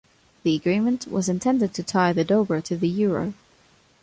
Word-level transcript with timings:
The 0.41 0.55
agreement 0.55 1.05
was 1.11 1.29
intended 1.29 1.75
to 1.75 1.83
tie 1.83 2.11
the 2.11 2.25
dobra 2.25 2.63
to 2.63 2.75
the 2.75 2.89
euro. 2.89 3.35